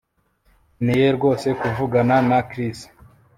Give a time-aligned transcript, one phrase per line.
[0.81, 2.79] Nkeneye rwose kuvugana na Chris